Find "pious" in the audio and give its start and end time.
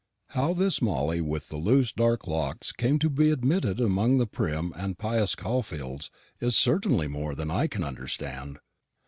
4.97-5.35